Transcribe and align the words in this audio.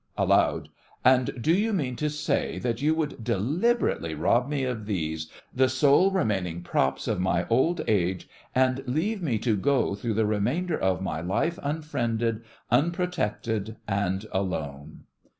(aloud) 0.17 0.69
And 1.05 1.29
do 1.39 1.53
you 1.53 1.71
mean 1.73 1.95
to 1.97 2.09
say 2.09 2.57
that 2.57 2.81
you 2.81 2.95
would 2.95 3.23
deliberately 3.23 4.15
rob 4.15 4.49
me 4.49 4.63
of 4.63 4.87
these, 4.87 5.29
the 5.53 5.69
sole 5.69 6.09
remaining 6.09 6.63
props 6.63 7.07
of 7.07 7.19
my 7.21 7.45
old 7.49 7.81
age, 7.87 8.27
and 8.55 8.83
leave 8.87 9.21
me 9.21 9.37
to 9.37 9.55
go 9.55 9.93
through 9.93 10.15
the 10.15 10.25
remainder 10.25 10.75
of 10.79 11.03
my 11.03 11.21
life 11.21 11.59
unfriended, 11.61 12.41
unprotected, 12.71 13.75
and 13.87 14.25
alone? 14.31 15.01